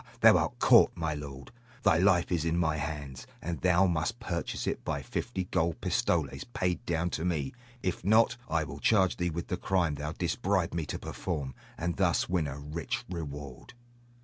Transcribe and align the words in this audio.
thou 0.21 0.35
art 0.35 0.57
caught, 0.57 0.91
my 0.95 1.13
lord. 1.13 1.51
Thy 1.83 1.99
life 1.99 2.31
is 2.31 2.43
in 2.43 2.57
my 2.57 2.77
hands, 2.77 3.27
and 3.39 3.61
thou 3.61 3.85
must 3.85 4.19
purchase 4.19 4.65
it 4.65 4.83
by 4.83 5.03
fifty 5.03 5.43
good 5.43 5.79
pistoles 5.79 6.43
paid 6.43 6.83
down 6.87 7.11
to 7.11 7.23
me; 7.23 7.53
if 7.83 8.03
not, 8.03 8.35
I 8.49 8.63
will 8.63 8.79
charge 8.79 9.17
thee 9.17 9.29
with 9.29 9.49
the 9.49 9.57
crime 9.57 9.93
thou 9.93 10.13
didst 10.13 10.41
bribe 10.41 10.73
me 10.73 10.87
to 10.87 10.97
perform, 10.97 11.53
and 11.77 11.97
thus 11.97 12.27
win 12.27 12.47
a 12.47 12.57
rich 12.57 13.03
reward. 13.11 13.73